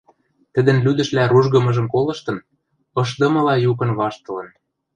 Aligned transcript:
тӹдӹн 0.53 0.77
лӱдӹшлӓ 0.85 1.23
ружгымыжым 1.31 1.87
колыштын, 1.93 2.37
ышдымыла 3.01 3.55
юкын 3.71 3.89
ваштылын... 3.99 4.47